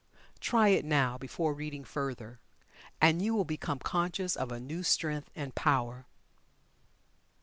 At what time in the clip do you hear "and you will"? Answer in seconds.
2.99-3.45